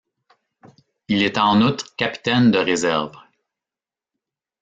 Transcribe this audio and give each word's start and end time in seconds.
Il 1.09 1.21
est 1.21 1.37
en 1.37 1.61
outre 1.61 1.95
capitaine 1.95 2.49
de 2.49 2.57
réserve. 2.57 3.11